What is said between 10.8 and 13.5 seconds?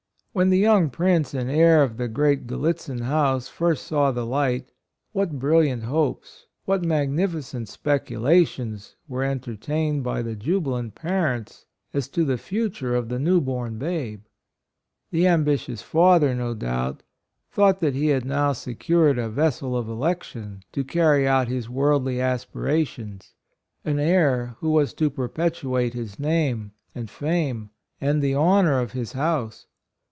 parents as to the future of the new